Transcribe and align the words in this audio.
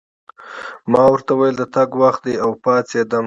ما 0.91 1.03
ورته 1.13 1.31
وویل: 1.33 1.55
د 1.59 1.63
تګ 1.75 1.89
وخت 2.03 2.21
دی، 2.25 2.33
او 2.43 2.51
پاڅېدم. 2.63 3.19